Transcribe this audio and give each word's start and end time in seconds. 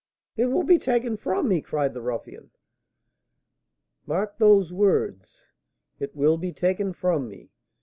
"It 0.35 0.47
will 0.47 0.63
be 0.63 0.79
taken 0.79 1.15
from 1.15 1.47
me!" 1.47 1.61
cried 1.61 1.93
the 1.93 2.01
ruffian. 2.01 2.49
"Mark 4.07 4.39
those 4.39 4.73
words, 4.73 5.45
'It 5.99 6.15
will 6.15 6.39
be 6.39 6.51
taken 6.51 6.91
from 6.91 7.29
me!' 7.29 7.51